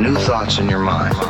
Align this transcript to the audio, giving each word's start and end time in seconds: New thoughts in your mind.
New 0.00 0.14
thoughts 0.14 0.58
in 0.58 0.68
your 0.68 0.78
mind. 0.78 1.27